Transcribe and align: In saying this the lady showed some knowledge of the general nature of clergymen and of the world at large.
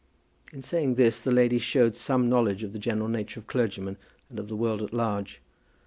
In 0.51 0.63
saying 0.63 0.95
this 0.95 1.21
the 1.21 1.29
lady 1.31 1.59
showed 1.59 1.93
some 1.93 2.27
knowledge 2.27 2.63
of 2.63 2.73
the 2.73 2.79
general 2.79 3.07
nature 3.07 3.39
of 3.39 3.45
clergymen 3.45 3.97
and 4.31 4.39
of 4.39 4.47
the 4.47 4.55
world 4.55 4.81
at 4.81 4.93
large. 4.95 5.41